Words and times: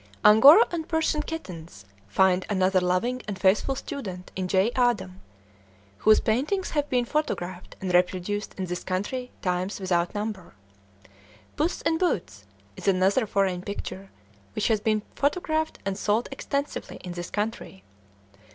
Angora 0.25 0.65
and 0.71 0.87
Persian 0.87 1.21
kittens 1.21 1.85
find 2.07 2.43
another 2.49 2.81
loving 2.81 3.21
and 3.27 3.37
faithful 3.37 3.75
student 3.75 4.31
in 4.35 4.47
J. 4.47 4.71
Adam, 4.75 5.21
whose 5.99 6.19
paintings 6.19 6.71
have 6.71 6.89
been 6.89 7.05
photographed 7.05 7.75
and 7.79 7.93
reproduced 7.93 8.55
in 8.57 8.65
this 8.65 8.83
country 8.83 9.29
times 9.43 9.79
without 9.79 10.15
number. 10.15 10.55
"Puss 11.55 11.83
in 11.83 11.99
Boots" 11.99 12.47
is 12.75 12.87
another 12.87 13.27
foreign 13.27 13.61
picture 13.61 14.09
which 14.55 14.69
has 14.69 14.79
been 14.79 15.03
photographed 15.15 15.77
and 15.85 15.99
sold 15.99 16.27
extensively 16.31 16.95
in 17.03 17.11
this 17.11 17.29
country. 17.29 17.83